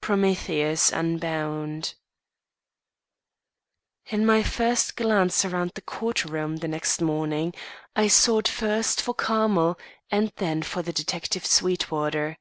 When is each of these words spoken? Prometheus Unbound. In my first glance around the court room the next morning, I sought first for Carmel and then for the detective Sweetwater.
Prometheus 0.00 0.90
Unbound. 0.90 1.96
In 4.06 4.24
my 4.24 4.42
first 4.42 4.96
glance 4.96 5.44
around 5.44 5.72
the 5.74 5.82
court 5.82 6.24
room 6.24 6.56
the 6.56 6.66
next 6.66 7.02
morning, 7.02 7.52
I 7.94 8.08
sought 8.08 8.48
first 8.48 9.02
for 9.02 9.12
Carmel 9.12 9.78
and 10.10 10.32
then 10.36 10.62
for 10.62 10.80
the 10.80 10.94
detective 10.94 11.44
Sweetwater. 11.44 12.38